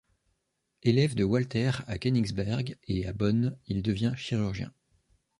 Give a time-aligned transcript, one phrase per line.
[0.81, 4.73] Élève de Walter à Koenigsberg et à Bonn, il devient chirurgien.